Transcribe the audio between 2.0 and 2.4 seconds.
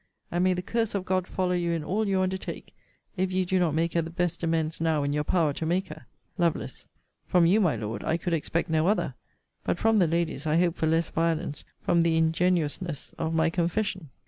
you